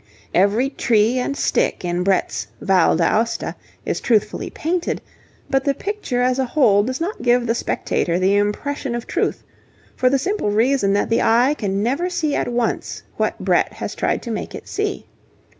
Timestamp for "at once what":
12.33-13.37